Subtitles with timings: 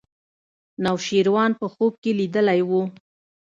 [0.83, 2.71] نوشیروان په خوب کې لیدلی و.